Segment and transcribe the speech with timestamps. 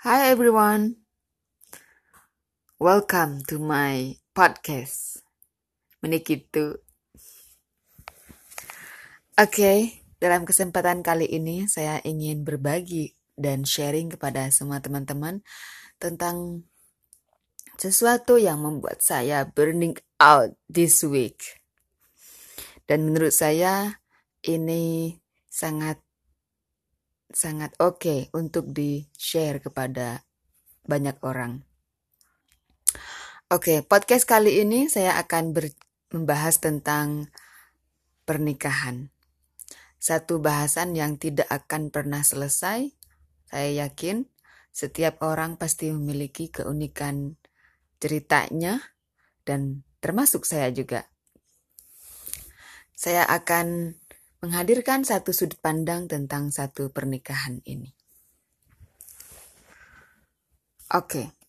[0.00, 0.96] Hi everyone.
[2.80, 5.20] Welcome to my podcast.
[6.00, 6.80] Menikitu.
[9.36, 15.44] Oke, dalam kesempatan kali ini saya ingin berbagi dan sharing kepada semua teman-teman
[16.00, 16.64] tentang
[17.76, 21.60] sesuatu yang membuat saya burning out this week.
[22.88, 24.00] Dan menurut saya
[24.48, 25.12] ini
[25.52, 26.00] sangat
[27.30, 30.22] sangat oke okay untuk di-share kepada
[30.84, 31.62] banyak orang.
[33.50, 35.74] Oke, okay, podcast kali ini saya akan ber
[36.10, 37.30] membahas tentang
[38.26, 39.10] pernikahan.
[39.98, 42.90] Satu bahasan yang tidak akan pernah selesai.
[43.50, 44.26] Saya yakin
[44.70, 47.34] setiap orang pasti memiliki keunikan
[47.98, 48.78] ceritanya
[49.42, 51.10] dan termasuk saya juga.
[52.94, 53.98] Saya akan
[54.40, 57.92] menghadirkan satu sudut pandang tentang satu pernikahan ini.
[60.90, 61.39] Oke.